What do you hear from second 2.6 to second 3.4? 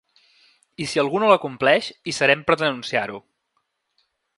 denunciar-ho.